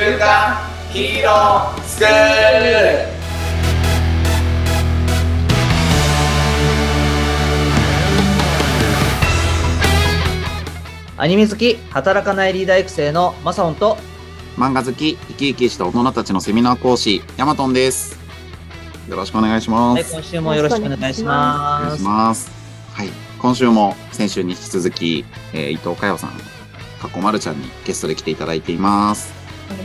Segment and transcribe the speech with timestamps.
[0.00, 0.56] 週刊
[0.90, 3.10] ヒーロースクール
[11.18, 13.98] アニメ好き、働かないリーダー育成のマサオンと、
[14.56, 18.18] 漫画好き、生き生きした大人たちのセミナー講師、ヤマトンです。
[19.06, 20.14] よろしくお願いしまはい、す。
[20.14, 22.02] 今週もよろしくお願いしお願いします。
[22.02, 22.50] ます。
[22.94, 23.10] はい。
[23.38, 29.39] 今週も先週に引き続き、えー伊藤佳代さん、かっこまるちゃんにゲストで来ていただいています。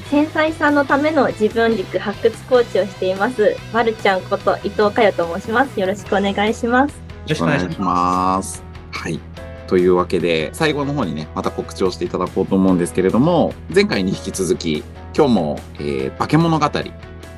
[0.09, 3.55] 繊細さんのための自分軸発掘コーチをしています。
[3.73, 5.79] まるちゃんこと伊藤佳代と申します。
[5.79, 6.95] よろしくお願いします。
[6.95, 6.99] よ
[7.29, 7.79] ろしくお願いします。
[7.79, 8.63] ます。
[8.91, 9.19] はい。
[9.67, 14.83] というわけで、最後の方にね、また告知をしていただこうと思うんですけれども、前回に引き続き、
[15.15, 16.91] 今日も、えー化け物語で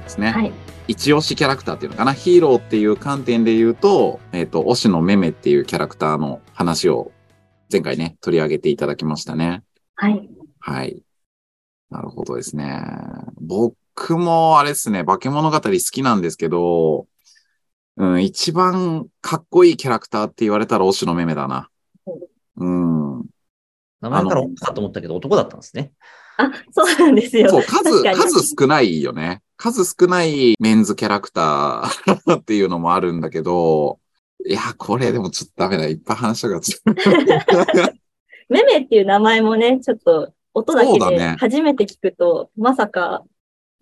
[0.07, 0.31] すね。
[0.31, 0.51] はい。
[0.87, 7.11] 一押しキャラクターっていうのかな、ヒーローっていう観点で言うと、えっ、と、推しのメメっていうキャラクターの話を
[7.71, 9.63] 前回ね、取り上げていただきましたね。
[9.95, 10.29] はい。
[10.59, 11.01] はい。
[11.89, 12.81] なるほどですね。
[13.39, 17.07] 僕もあれですね、化け物語好きなんですけど、
[17.97, 21.69] うん、一番かっこいいキャラクターって言われたら推しのメメだな。
[22.57, 23.25] うん。
[24.01, 25.93] 名前から女かと思ったけど男だったんですね。
[26.37, 27.49] あ、そうなんですよ。
[27.49, 29.41] そう、数、数少ないよね。
[29.57, 33.99] 数少ないメンズキャラクターっていうのもあるんだけど、
[34.45, 35.87] いや、これでもちょっとダメだ。
[35.87, 36.61] いっぱい話したが
[38.49, 43.23] メメっていう名前もね、ちょっと音だけでそうだね初めて聞くと、まさか、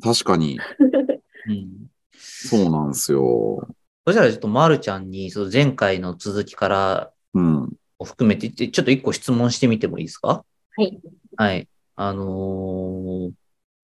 [0.04, 0.60] 確かに、
[1.48, 1.88] うん。
[2.18, 3.68] そうなんですよ。
[4.06, 7.74] そしたらちょっとまるちゃんに、その前回の続きからうん。
[7.98, 10.44] を含めて、ちょっと一個質問してみてもいいですか？
[10.76, 11.00] はい。
[11.38, 11.68] はい。
[11.96, 13.32] あのー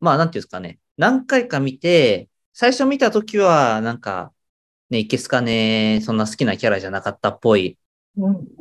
[0.01, 0.79] まあ、なんていうんですかね。
[0.97, 4.33] 何回か見て、最初見たときは、なんか、
[4.89, 7.77] ね、いけすかね、そんな好きなキャラじゃなかったっぽい、うん。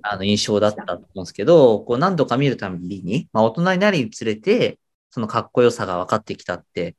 [0.03, 4.79] あの、印象だったと思うんですけど、こう、何度か見るたびに、まあ、大人になるにつれて、
[5.11, 6.97] そのかっこよさが分かってきたって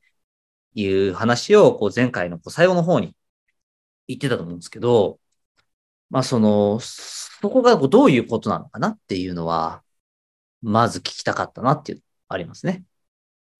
[0.73, 3.16] いう話を、こう、前回のこう最後の方に
[4.07, 5.19] 言ってたと思うんですけど、
[6.09, 9.84] まあ、その、そこがこうどういうことなのかなっていうのは、
[10.61, 12.84] まず聞きたかったなっていうのがありますね。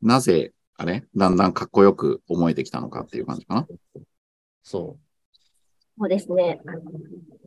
[0.02, 3.68] なぜ、あれだんだんかっこよく思えてきたのかっていう感じかな。
[4.64, 4.98] そ
[5.98, 6.62] そうですね。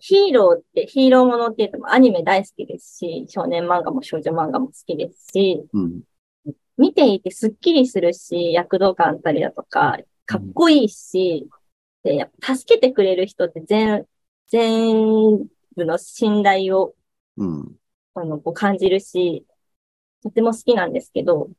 [0.01, 6.03] ヒーローって、ヒーローものって言ってもアニメ大好きですし、少年漫画も少女漫画も好きですし、うん。
[6.77, 11.49] 見ていてスッキリするし、躍動感あったりだとか、かっこいいし、
[12.03, 14.07] で、やっぱ助けてくれる人って全、
[14.49, 15.47] 全
[15.77, 16.95] 部の信頼を
[17.37, 17.77] うん。
[18.15, 19.45] あのこう感じるし、
[20.23, 21.51] とても好きなんですけど、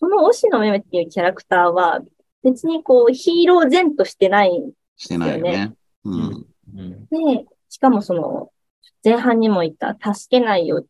[0.00, 2.00] この推しのめめっていうキャラクターは、
[2.42, 5.74] 別にこうヒーロー前としてないんしてないよね。
[6.04, 6.46] うん。
[7.10, 8.52] で、しかもその、
[9.02, 10.84] 前半にも言った、助けないよ、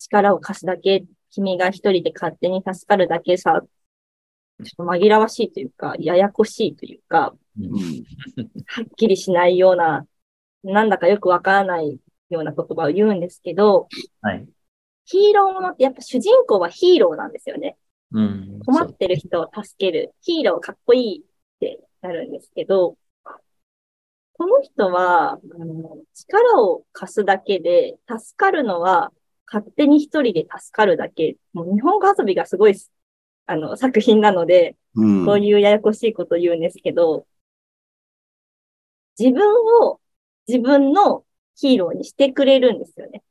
[0.00, 3.62] 力を貸すだけ、君が一人で勝手に助かるだけさ、
[4.64, 7.72] ちょっと紛らわしいというか、ややこしいというか、うんうん。
[8.66, 10.06] はっきりしないような、
[10.64, 13.88] なんだかよくわからないような言葉を言うんですけど、
[14.22, 14.44] はい。
[15.04, 17.76] ヒーローものってやっぱ主人公はヒーローなんですよね。
[18.10, 18.60] うん。
[18.66, 20.14] 困ってる人を助ける。
[20.20, 21.22] ヒーローかっこいいっ
[21.60, 22.96] てなるんですけど、
[24.34, 29.12] この人は、あの力を貸すだけで、助かるのは
[29.46, 31.36] 勝手に一人で助かるだけ。
[31.52, 32.74] もう日本語遊びがすごい、
[33.46, 35.26] あの、作品なので、うん。
[35.26, 37.26] こういうややこしいことを言うんですけど、
[39.18, 39.42] 自分
[39.82, 40.00] を
[40.48, 41.24] 自分の
[41.54, 43.22] ヒーローにしてくれるんですよね。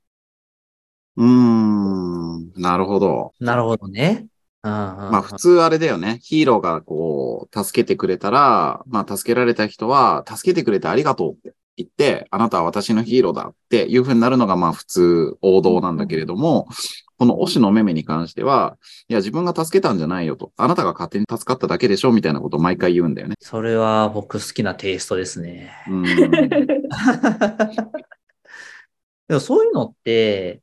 [1.18, 2.54] うーん。
[2.56, 3.34] なるほど。
[3.40, 4.28] なるほどね。
[4.64, 6.20] ままあ普通あれだよね。
[6.24, 16.70] ヒーローがこう、助けてくれたら、まあ助けられた人は、助けてくれてありがとうって言って、あなたは私のヒーローだっていう風になるのがまあ普通王道なんだけれども、
[17.18, 18.78] この推しのメメに関しては、
[19.10, 20.54] いや自分が助けたんじゃないよと。
[20.56, 23.36] あなたが勝手に助かっただけでしょみたいなことを毎回言うんだよね。
[23.42, 25.72] それは僕好きなテイストですね。
[25.90, 26.04] うん。
[29.28, 30.63] でもそういうのって、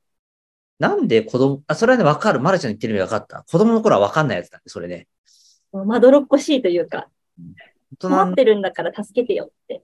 [0.81, 2.41] なんで子供、あ、それはね、わかる。
[2.41, 3.45] マルちゃん言ってる意味わかった。
[3.51, 5.09] 子供の頃はわかんないやつだね、それね。
[5.73, 7.09] まどろっこしいというか、
[7.93, 9.83] 大人困ってるんだから助けてよって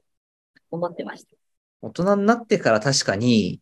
[0.70, 1.36] 思ってました。
[1.82, 3.60] 大人になってから確かに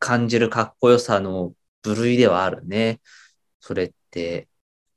[0.00, 3.00] 感じるかっこよさの部類ではあるね。
[3.60, 4.48] それって。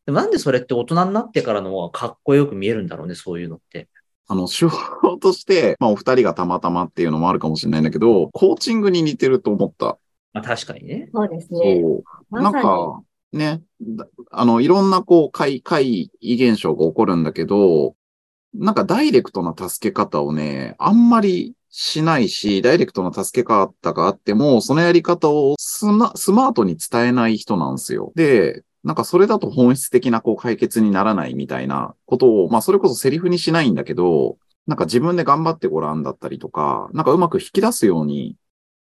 [0.07, 3.87] でもなんでそれって大人になってからの方がかっこよく見えるんだろうね、そういうのって。
[4.27, 9.99] あの、手法として、まあお二人がたまたまっていうのもあるかもしれないんだけど、コーチングに似てると思った。
[10.35, 11.09] まあ確かにね。
[11.13, 11.81] そうですね。
[11.81, 12.03] そ
[12.39, 12.41] う。
[12.43, 13.01] なんか、
[13.31, 17.95] ね、だあの、いろんなこう、怪、怪異現象が起こるんだけど、
[18.53, 28.11] なんかダイレクトな助け方をね、あんまりしないし、ダイレクトな助け方があっても、そのやり方をスマスマートに伝えない人なんですよ。
[28.15, 34.37] で、なんかそれだと本質的なこう解決にならないみたいなことを、まあそれこそセリフにしないんだけど、
[34.67, 38.35] なんか自分で頑張ってごらんだったりとか、なんかうまく引き出すように、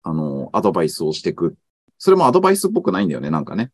[0.03, 1.55] あの、アドバイスをしていく。
[1.97, 3.71] それもアドバイスっぽくないんだよね、なんかね。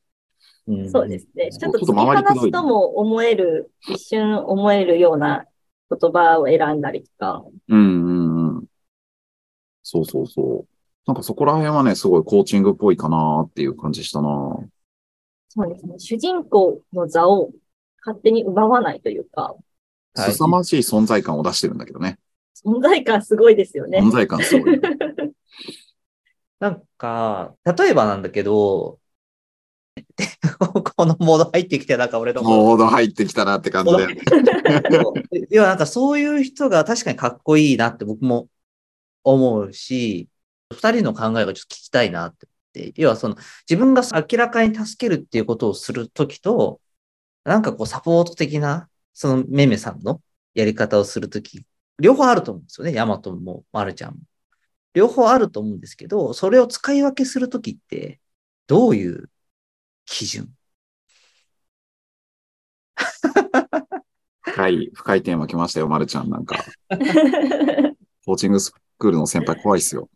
[0.67, 1.49] うんそうですね。
[1.51, 5.45] ちょっとちょっと突き放すとも思える、一瞬思えるような
[5.89, 7.43] 言葉を選んだりとか。
[7.67, 8.65] うんうんうん。
[9.81, 10.67] そうそうそう。
[11.05, 14.57] なんかそこら辺はね、すごいコーチングっぽいかなっていう感じしたな。
[15.49, 15.99] そうですね。
[15.99, 17.51] 主人公の座を
[18.05, 19.55] 勝手に奪わないというか、
[20.15, 22.19] はい凄まじい存在感を出してるんだけどね。
[22.63, 23.99] 存在感すごいですよね。
[23.99, 24.79] 存在感すごい。
[26.63, 28.97] なんか、例えばなんだけど、
[30.95, 34.13] このモード入ってきて、なんか俺のモード入ってきたなって感じで。
[35.51, 38.47] いや、なんかそういう人が確かにかっこいいなって僕も
[39.25, 40.29] 思うし、
[40.71, 43.01] 二人の考えがちょっと聞きたいなって思って。
[43.01, 43.35] 要はその
[43.69, 46.79] 自分が明らかに助けるっていうことをするときと、
[47.43, 50.21] なんかこうサポート的な、そのめめさんの
[50.53, 51.65] やり方をするとき、
[51.99, 52.93] 両方あると思うんですよね。
[52.93, 54.19] ヤマトもマルちゃんも。
[54.93, 58.19] 両方あると思うんですけど、それを使い分けするときって、
[58.67, 59.29] どういう
[60.05, 60.49] 基準？
[64.41, 66.29] 深い、深いテーマ来ましたよ、まるちゃん。
[66.29, 66.63] なんか、
[68.25, 70.09] コーチングスクールの先輩怖いっすよ。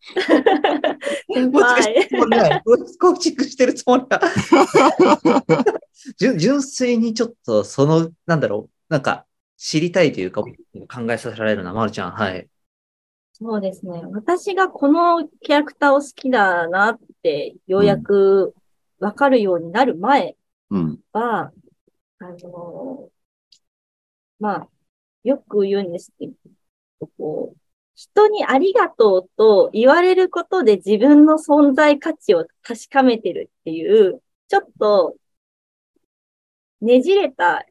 [1.33, 1.91] 先コーチ
[2.37, 2.61] 輩。
[2.99, 4.21] コーチングしてるつもりは。
[6.19, 9.25] 純純粋にちょっとその、なんだろう、なんか
[9.57, 10.51] 知りたいというか考
[11.09, 12.11] えさせられるな、まるちゃん。
[12.11, 12.47] はい。
[13.39, 14.01] そうですね。
[14.13, 18.55] 私がこのキャラクターを好きだなって、ようやく
[18.99, 20.35] わかるようになる前
[20.71, 20.99] うん。
[21.13, 21.51] は、
[22.17, 23.09] あの、
[24.39, 24.69] まあ、
[25.23, 26.27] よく言うんですけ
[26.99, 27.57] ど、こう、
[27.93, 35.15] 人にありがとうと言われることで自分の存在価値を確かめてるっていう、ちょっと、
[36.81, 37.65] ねじれた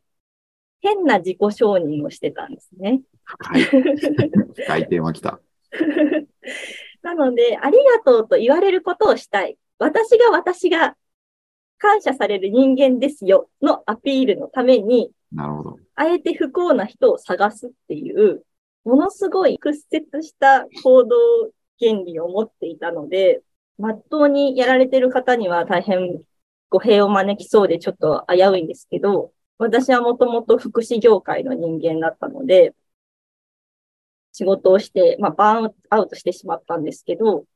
[0.80, 3.02] 変な自己承認をしてたんですね。
[3.24, 3.62] 深い。
[3.64, 5.40] 深いテーマ来た。
[7.02, 9.58] なので、ありがとうと言われることをしたい。
[9.78, 10.96] 私が私が
[11.78, 15.78] 感謝される人間ですよのアピールのために、なるほど。
[15.94, 18.44] あえて不幸な人を探すっていう、
[18.84, 21.16] ものすごい屈折した行動
[21.80, 23.42] 原理を持っていたので、
[23.78, 26.22] まっとうにやられてる方には大変
[26.70, 32.74] 語弊を招きそうでちょっと危ういんですけど、私はもともと福祉業界の人間だったので、
[34.36, 37.46] 仕事をして、まあ、バーンアウトしてしまったんですけど、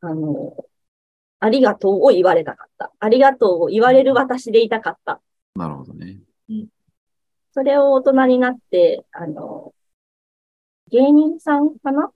[0.00, 0.56] あの、
[1.38, 2.92] ありがとうを言われたかった。
[2.98, 5.20] ありがとうを言われる私でいたかった。
[5.54, 6.18] なるほどね。
[7.52, 9.72] それを大人になって、あの、
[10.90, 12.10] 芸人さんかな？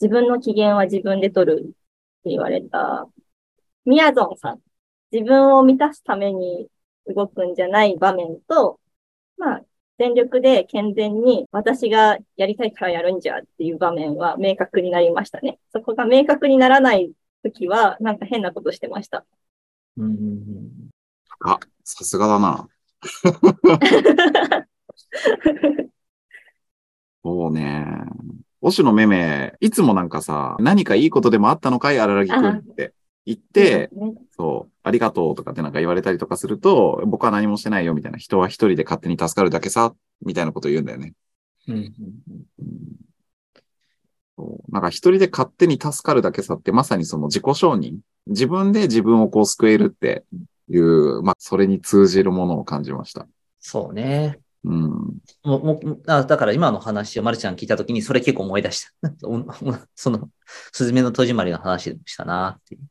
[0.00, 3.06] 自分の機嫌は自分で取るって言われた、
[3.84, 4.60] みやぞんさん。
[5.12, 6.68] 自分を満たすために
[7.06, 8.80] 動くんじゃない場面と、
[9.36, 9.62] まあ、
[10.00, 15.58] 全力で健全に私がやりたいからやるんじゃっていう場面は明確になりましたね。
[15.74, 17.12] そこが明確にならない
[17.44, 19.26] 時は、なんか変なことしてました。
[19.98, 20.88] うん
[21.40, 22.66] あ、さすがだな。
[27.22, 27.84] そうね。
[28.62, 32.94] おしのめめ、いつもなんかさ、何かいいことでもあったのかい、荒木くんって
[33.26, 41.14] 言って、ね、そう、ありがとうとかってなんか言われたりとかすると、僕は何もしてないよみたいな、人は一人で勝手に助かるだけさ、みたいなこと言うんだよね。
[41.68, 41.92] うん
[44.36, 47.98] そうなんか一人で勝手に助かるだけさってまさにその自己承認。
[48.26, 50.24] 自分で自分をこう救えるって
[50.70, 53.26] いう、まあそれに通じるものを感じました。
[53.58, 54.38] そうね。
[54.64, 54.80] うん。
[55.42, 59.10] もうもうあだから今の話をまるちゃん聞いたときにそれ結構思い出した。
[59.94, 60.30] その、
[60.72, 62.82] すずめの戸締まりの話でしたなっていう。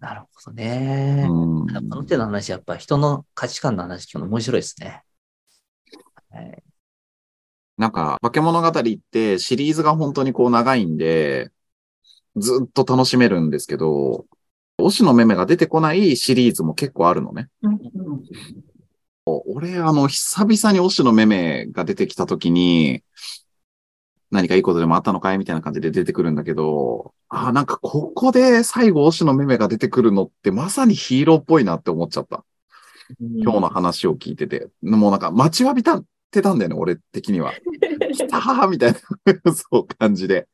[0.00, 1.26] なるほどね。
[1.28, 1.58] うん
[1.90, 5.02] この手の話、やっぱ人の価値観の話聞くの面白いですね。
[6.30, 6.62] はい、
[7.76, 8.72] なんか、化け物語っ
[9.10, 11.50] てシリーズが本当にこう長いんで、
[12.36, 14.26] ずっと楽しめるんですけど、
[14.80, 17.48] 推しのめめが出てこないシリーズも結構あるのね。
[19.46, 23.02] 俺、あの、久々に推しのめめが出てきたときに、
[24.30, 32.44] 何かいいことでもあったのかいみたいな感じで出てくるんだけど、ああ、なんかここで最後推しのめめが出てくるのってまさにヒーローっぽいなって思っちゃった。
[33.20, 34.68] 今日の話を聞いてて。
[34.82, 37.52] もうなんか待ちわびたってたんだよね、俺的には。
[38.12, 38.98] 来たーみたいな、
[39.52, 40.46] そう感じで。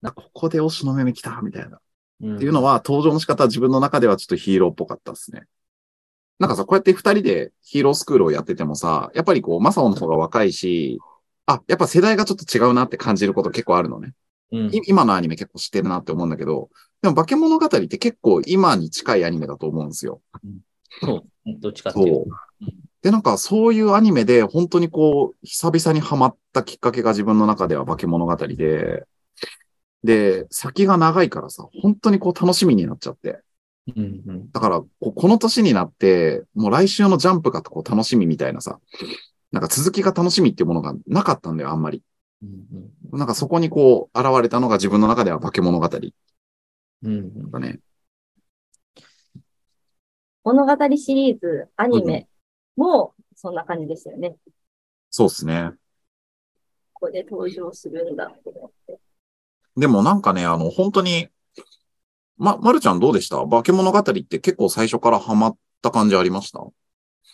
[0.00, 1.78] なんかここで推しのめめ来たみたいな。
[2.20, 5.42] うんっていうのは、登場の仕方は自分の中ではちょっとヒーローっぽかったですね。
[6.42, 10.98] なんかさ、こうやって二人でヒーロースクールをやっててもさ、やっぱりこう、マサオの方が若いし、
[11.46, 14.12] あ、やっぱ世代がちょっと違うなって感じること結構あるのね。
[14.50, 16.68] うんい今のアニメ結構知ってるなって思うんだけど、
[17.00, 20.20] でも化け物語って結構今に近いアニメだと思うんですよ。
[21.00, 21.60] そう。
[21.60, 22.12] どっちかっていうと。
[22.12, 22.72] そう。
[23.02, 29.04] で、なんかそういうアニメで本当にこう、久々にハマったきっかけが自分の中では化け物語で、
[30.02, 33.38] で、先が長いからさ、本当にこう楽しみになっちゃって。
[33.88, 34.50] うんうん。
[34.52, 38.80] だから、こうこの年になって、もう来週のジャンプがこう楽しみみたいなさ、
[39.50, 42.02] なんか続きが楽しみっていうものがなかったんだよ、あんまり。
[42.42, 45.98] うんうんなんかそこにこう、現れたのが自分の中では化け物語だ
[47.02, 47.80] うんうんね。
[50.44, 52.26] 物語シリーズ、アニメ
[52.74, 54.36] もそんな感じですよね。
[55.10, 55.72] そうですね。
[56.94, 58.98] ここで登場するんだと思って。
[59.76, 61.28] でもなんかね、あの、本当に、
[62.42, 63.46] ま、まるちゃんどうでした？
[63.46, 66.60] 化け物語って結構最初からハマった感じありました？
[66.60, 66.72] い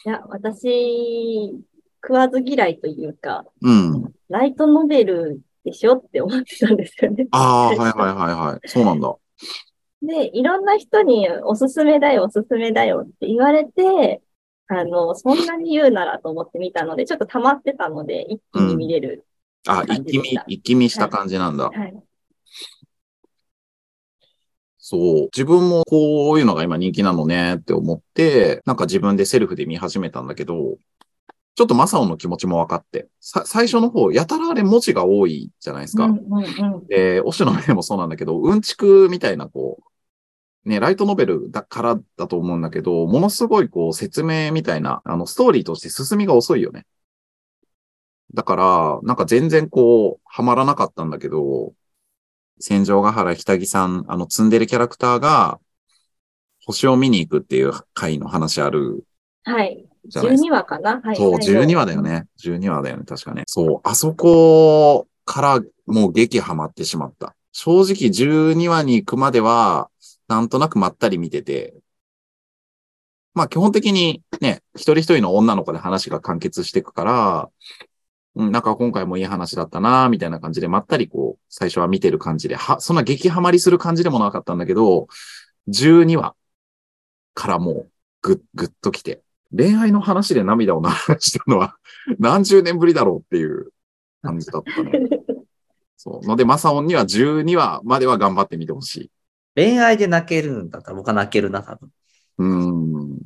[0.05, 1.65] や、私、
[2.03, 4.13] 食わず嫌いというか、うん。
[4.29, 7.27] ライトノベルでしょって思ってたんですよね。
[7.31, 8.69] ああ、はいはいはいはい。
[8.69, 9.15] そうなんだ。
[10.03, 14.21] で、いろんな人におすすめだよ、おすすめだよって言われて、
[14.69, 19.25] あの、そんなに言うならと思って見たので、ちょっと溜まってたので、一気に見れる。
[19.67, 21.71] あ、一気見、一気見した感じなんだ。
[21.71, 22.03] はい。
[24.91, 25.29] そう。
[25.37, 30.79] 自分もこういうのが今人気なのねって思って、なんか自分でセルフで見始めたんだけど、
[31.57, 36.07] ちょっとマサオの気持ちも分かって、さ、最初の方、やたらあれ文字が多いじゃないですか。
[36.07, 36.87] うんうんうん。
[36.87, 39.77] で、オシの目もそうなんだけど、うんちくみたいな、こ
[40.65, 46.87] う、ね、ライトノベルだからだと思うんだけど、ものすごいこう説明みたいな、あの、ストーリーとして進みが遅いよね。
[48.33, 51.75] だから、なんか全然こう、はまらなかったんだけど、
[52.61, 55.61] 戦場ヶ原ひたぎさん、あの、積んでるキャラクターが、
[56.65, 59.05] 星を見に行くっていう回の話ある
[59.45, 59.87] はい。
[60.07, 60.49] じゃないですか。
[60.49, 61.01] 12話かな？
[61.01, 61.17] はい。
[61.17, 62.03] そう、最後12話だよ。
[62.03, 62.27] ね。
[62.39, 63.45] 12話だよね、確かね。
[63.47, 67.35] そう、あそこからもう激ハマってしまった。
[67.53, 69.89] 正直12話に行くまでは、
[70.29, 71.75] なんとなくまったり見てて、
[73.35, 77.49] まあ基本的にね、一人一人の女の子で話が完結していくから、
[78.39, 85.09] うん、なんか今回もいい話だったな、みたいな感じでまったりこう、最初は見てる感じで、は、そんな激ハマりする感じでもなかったんだけど、
[85.67, 86.37] 12話
[87.35, 87.91] からもう、
[88.23, 89.23] ぐっ、ぐっと来て、
[89.57, 91.77] 恋愛の話で涙を流したのは
[92.21, 93.73] 何十年ぶりだろうっていう
[94.23, 94.93] 感じだったね。
[95.97, 96.27] そう。
[96.27, 99.11] ので、マサオンには12話までは頑張ってみてほしい。
[99.57, 101.91] 恋愛で泣けるんだったら僕は泣けるな、多分。
[102.39, 103.19] うーん。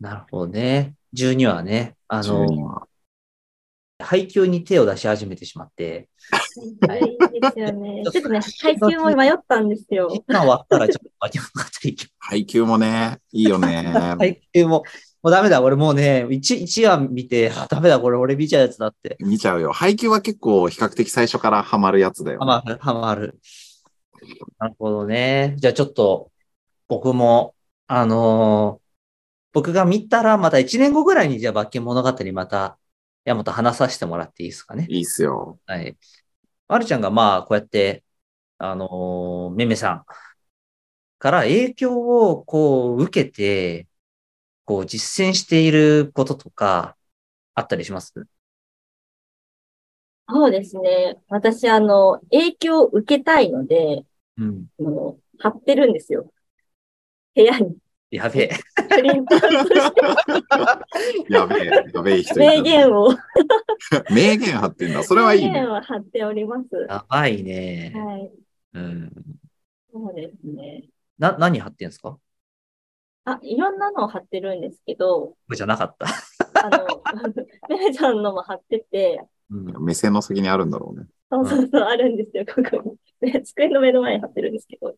[0.00, 0.96] なるほどね。
[1.14, 1.96] 12話ね。
[2.08, 2.89] あ12の、話。
[4.00, 6.08] 配給に手を出し始めてしまって、
[6.86, 7.00] はい。
[7.00, 8.02] ですよね。
[8.10, 10.08] ちょっとね、配給も迷ったんですよ。
[10.28, 13.92] 今終わったらちょっと化け物語行き配給もね、いいよね。
[14.18, 14.84] 配給も、
[15.22, 19.16] もうダメだ、俺もうね、1、一話見て、あダメだ、これ俺見ちゃうやつだって。
[19.20, 19.72] 見ちゃうよ。
[19.72, 22.46] 配給は結構比較的最初からハマるやつだよ、ね。
[22.46, 23.38] ハマる、ハマる。
[24.58, 25.54] なるほどね。
[25.56, 26.30] じゃあちょっと、
[26.88, 27.54] 僕も、
[27.86, 28.90] あのー
[29.52, 32.78] 僕が見たら、また1年後ぐらいに、じゃあ、化け物語また、
[33.30, 34.86] 山本話させてもらっていいですかね。
[34.88, 35.60] いいっすよ。
[35.66, 35.96] はい。
[36.66, 38.02] まるちゃんが、まあ、こうやって、
[38.58, 40.04] あのーめめさん
[41.18, 43.86] から影響を、こう、受けて、
[44.64, 46.96] こう、実践していることとか、
[47.54, 48.12] あったりします？
[50.28, 51.18] そうですね。
[51.28, 54.04] 私、あの、影響を受けたいので、
[54.38, 54.66] うん。
[54.80, 56.32] あの貼ってるんですよ。
[57.34, 57.76] 部屋に。
[58.10, 58.50] やべえ。
[61.28, 62.62] やべえ、やべえ人い名る。
[62.62, 63.10] 言を。
[64.10, 65.02] 名言貼ってんだ。
[65.04, 65.70] それはいいね名言。
[65.70, 66.68] を貼っております。
[66.88, 67.92] やばいね。
[67.94, 68.32] はい。
[68.74, 69.12] うん。
[69.92, 70.84] そうですね。
[71.18, 72.10] な、何貼ってんすか？
[72.12, 72.20] こ
[73.24, 76.06] あ、いろんなのを貼ってるんですけど、れじゃなかった。
[76.64, 76.86] あの、
[77.68, 79.84] めめちゃんのも貼ってて、うん。
[79.84, 81.06] 目線の先にあるんだろうね。
[81.30, 83.32] そうそうそう、あるんですよ、ここに。
[83.32, 84.96] で机の目の前に貼ってるんですけど。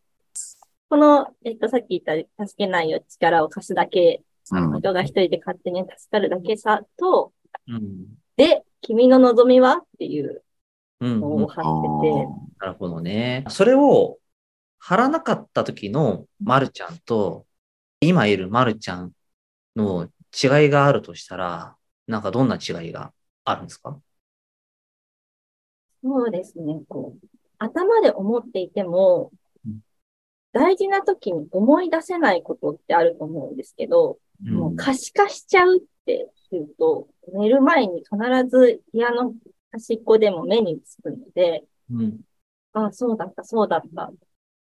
[0.93, 4.21] この、えっと、さっき言った、助けないよ、力を貸すだけ、
[4.51, 4.79] うん。
[4.79, 7.33] 人が一人で勝手に助かるだけさ、と、
[7.67, 8.05] うん。
[8.37, 10.43] で、君の望みはっていう
[10.99, 11.19] うん。
[11.19, 11.63] のうんをってて、
[12.59, 13.43] なるほどね。
[13.49, 14.19] それを
[14.77, 17.47] 貼らなかった時のまるちゃんと、
[17.99, 19.13] 今いるまるちゃん
[19.75, 23.13] の違いがあるとしたら、なんかどんな違いが
[23.45, 23.99] あるんですか？
[26.03, 29.39] そうですね、こう、頭で思っていてもうん、
[30.53, 38.17] 大事な時に思い出せないことってあると思うんですけど、うんもう可視化しちゃうっていうと、寝る前に必
[38.49, 39.33] ず部屋の
[39.71, 42.19] 端っこでも目につくので、うん。
[42.73, 44.13] あそうだった、そうだったっ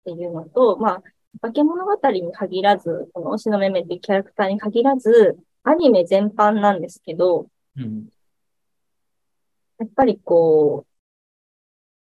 [0.03, 1.03] ていうのと、まあ、
[1.41, 8.09] 化け物語に限らず、この推しのめめっていうキャラクターに限らず、アニメ全般なんですけど、うん。
[9.79, 10.93] やっぱりこう、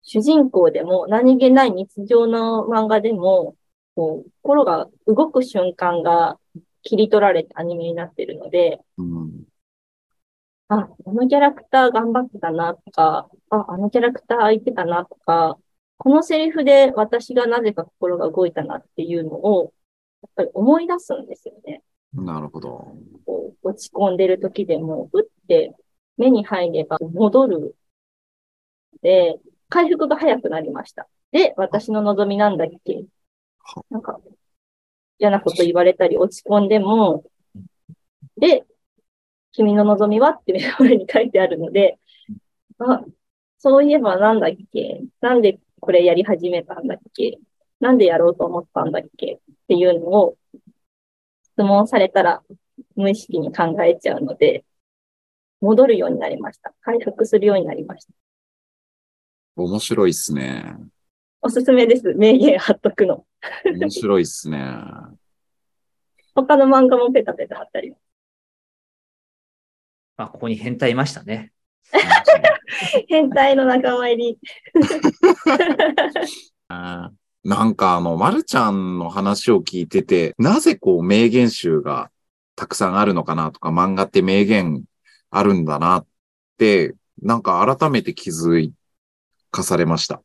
[0.02, 3.54] 主人公でも何気ない日常の漫画でも、
[4.00, 6.38] こう、心が動く瞬間が
[6.82, 9.44] 切り取られたアニメになってるので、うん。
[10.68, 15.58] あ、あのキャラクター頑張ってたなとか、あ、あのキャラクター空いてたなとか、
[15.98, 19.74] このセリフで私がなぜか心が動いたなっていうのを、
[20.22, 21.82] やっぱり思い出すんですよね。
[22.14, 22.96] なるほど。
[23.26, 25.74] こう落ち込んでる時でも、打って
[26.16, 27.76] 目に入れば戻る。
[29.02, 29.38] で、
[29.68, 31.06] 回復が早くなりました。
[31.32, 33.04] で、私の望みなんだっけ
[33.90, 34.20] なんか、
[35.18, 37.24] 嫌なこと言われたり落ち込んでも、
[38.38, 38.64] で、
[39.52, 41.98] 君の望みはって目の前に書いてあるので、
[42.78, 43.04] あ、
[43.58, 45.02] そういえばなんだっけ？
[45.20, 47.38] なんでこれやり始めたんだっけ？
[47.80, 49.34] なんでやろうと思ったんだっけ？
[49.34, 50.36] っていうのを
[51.42, 52.42] 質問されたら
[52.96, 54.64] 無意識に考えちゃうので、
[55.60, 56.72] 戻るようになりました。
[56.80, 58.12] 回復するようになりました。
[59.56, 60.76] 面白いっすね。
[61.42, 62.12] おすすめです。
[62.14, 63.24] 名言貼っとくの。
[63.64, 64.62] 面白いっすね。
[66.34, 67.94] 他の漫画もペタペタ貼ったり。
[70.16, 71.52] まあ、ここに変態いましたね。
[73.08, 74.38] 変態の仲間入り。
[77.42, 82.10] なんかあの、まるちゃんの話を聞いてて、なぜこう名言集が
[82.54, 84.84] たくさんあるのかなとか、漫画って名言
[85.30, 86.06] あるんだなっ
[86.58, 88.70] て、なんか改めて気づ
[89.50, 90.22] かされました。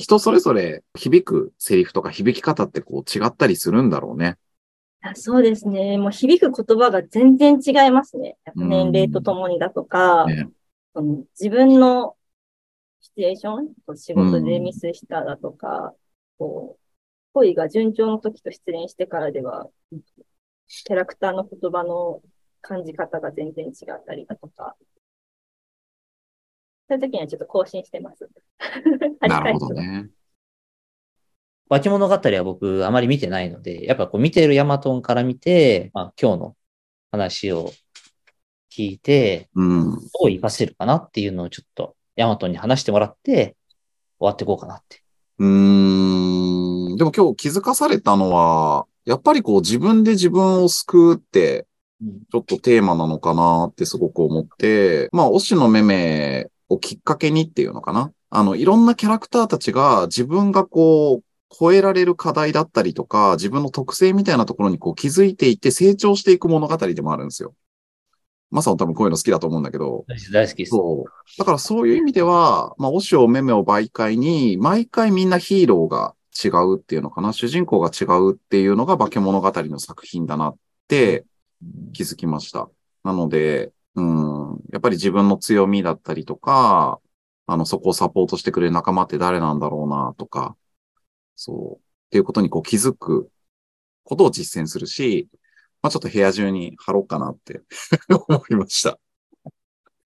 [0.00, 4.36] 人それぞれ響くセリフとか響き方ってこう違ったりするんだろうね。
[5.02, 5.98] あそうですね。
[5.98, 8.36] もう響く言葉が全然違いますね。
[8.54, 10.48] 年齢とともにだとか、ね
[10.94, 12.16] その自分の
[13.00, 15.94] シチュエーション、仕事でミスしただとか、
[16.38, 16.86] こう
[17.34, 19.68] 恋が順調の時と失恋してからでは、
[20.66, 22.22] キャラクターの言葉の
[22.62, 24.74] 感じ方が全然違ったりだとか、
[26.88, 28.28] そういう時にはちょっと更新してます。
[29.20, 30.08] なるほどね。
[31.68, 36.56] 化け物語は僕あまり見てないので、やっぱこう見てるヤマトンから見て、まあ今日の
[37.10, 37.72] 話を
[38.72, 39.90] 聞いて、うん。
[39.90, 43.56] どう活かせるかなっていうのをちょっとヤマトンに話してもらって、
[44.18, 45.02] 終わっていこうかなって。
[45.38, 46.96] うーん。
[46.96, 51.66] でも今日気づかされたのは、やっぱりこう自分で自分を救うって、
[52.00, 58.12] うんちょっとテーマなのかなってすごく思って、まあ、推しのめめをきっかけにっていうのかな？
[58.30, 61.24] あの、いろんなキャラクターたちが自分がこう、
[61.58, 67.54] 超えられる課題だったりとか、自分の特性みたいなところにこう気づいていって成長していく物語でもあるんですよ。
[68.50, 70.70] まさも多分こういうの好きだと思うんだけど、大好きです。
[70.70, 71.38] そう。
[71.38, 80.56] だからそういう意味では、まあ、オシオメメを媒介に、毎回みんなヒーローが違うっていうのかな、主人公が違うっていうのが化け物語の作品だなっ
[80.88, 81.24] て
[81.92, 82.68] 気づきました。
[83.04, 87.00] なので、うん、やっぱり自分の強みだったりとか、
[87.46, 90.56] あの、そこをサポートしてくれる仲間って誰なんだろうなとか、
[91.34, 91.80] そう、っ
[92.10, 93.30] ていうことにこう気づく
[94.04, 95.28] ことを実践するし、
[95.82, 97.62] まあ、ちょっと部屋中に貼ろうかなって
[98.28, 98.98] 思いました。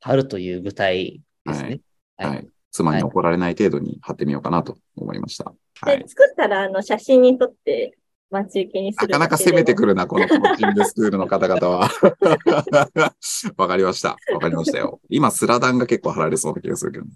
[0.01, 1.81] 春という舞台ですね。
[2.17, 2.29] はい。
[2.29, 5.53] はい妻に怒られない程度に貼ってみようかなと思いました。
[5.81, 6.09] はで、い。
[6.09, 7.99] 作ったら、あの、写真に撮って
[8.31, 9.89] 待ち受けにするなかなか攻めてくる。
[9.89, 11.91] るな、このコーチングスクールの方々は。
[13.57, 14.17] わかりました。
[14.33, 15.01] わかりましたよ。
[15.09, 17.11] 今、スラダンが結構貼られそうな気がするけど、ね。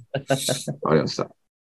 [0.82, 1.30] わかりました。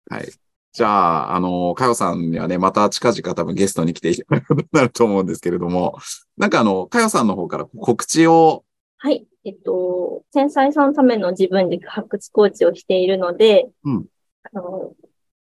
[0.09, 0.29] はい。
[0.73, 5.97] じゃあ、あの、かよさんにはね、また近々多分ゲストに来ていただくことになると思うんですけれども、
[6.37, 8.63] なんかあの、かよさんの方から告知を、
[8.97, 9.27] はい。
[9.45, 14.05] えっと、繊細さんのための自分軸発掘コーチをしているので、うん
[14.53, 14.93] あの、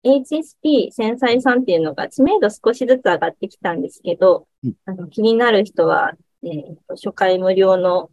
[0.04, 8.10] HSP 繊細さんっていうのが知名度少しずつ上がってきたんですけど、うんあの気になる人は、えーと初回無料の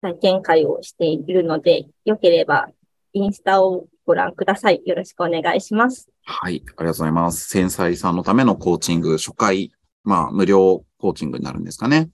[0.00, 2.68] 体験会をしているので、よければ
[3.12, 4.82] インスタをご覧ください。
[4.84, 6.08] よろしくお願いします。
[6.24, 7.48] はい、ありがとうございます。
[7.48, 9.72] 繊細さんのためのコーチング、初回、
[10.04, 11.96] まあ、無料コーチングになるんですかね。
[11.96, 12.10] はい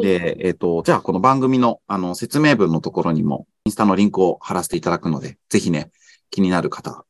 [0.00, 5.90] で、えっ、と、じゃあ、この番組の、あの、説明文のところにも、インスタのリンクを貼らせていただくので、ぜひね、
[6.30, 7.04] 気になる方、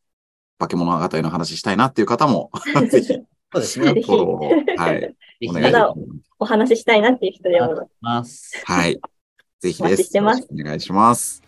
[0.59, 2.51] 化け物語の話したいなっていう方も、
[2.91, 3.23] ぜひ、そ
[3.55, 3.93] うですね。
[3.93, 5.15] フォローを、はい、
[5.49, 6.01] お願いします。
[6.41, 8.61] お話ししたいなっていう人でも、ます。
[8.65, 9.01] はい。
[9.61, 10.11] ぜひです。
[10.19, 11.43] お願いします。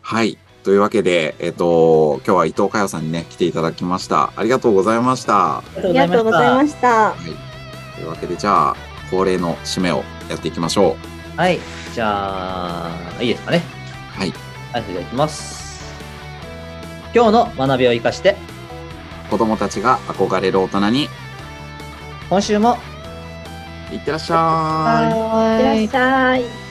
[0.00, 0.38] はい。
[0.62, 4.32] というわけで、えっ、と、今日は伊藤佳代さんにね、来ていただきました。
[4.36, 5.58] ありがとうございました。
[5.58, 7.12] ありがとうございました。
[7.12, 7.96] はい。
[7.96, 8.76] というわけで、じゃあ、
[9.10, 10.96] 恒例の締めをやっていきましょ
[11.36, 11.58] はい。
[11.94, 13.62] じゃあ、いいですかね。
[14.16, 14.20] う。
[14.20, 14.32] はい。
[14.72, 15.82] はい、それではいきます。
[17.14, 18.36] 今日の学びを生かして、
[19.30, 21.08] 子供たちが憧れる大人に、
[22.28, 22.78] 今週も、
[23.92, 25.82] いってらっしゃい。
[25.82, 26.69] いってらっしゃい。